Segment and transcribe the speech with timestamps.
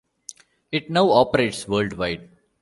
[0.71, 2.27] It now operates worldwide.